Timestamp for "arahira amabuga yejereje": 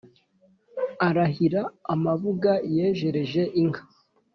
1.07-3.41